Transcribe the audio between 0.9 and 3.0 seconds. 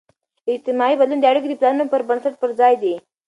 بدلون د اړیکو د پلانون پر بنسټ پرځای دی.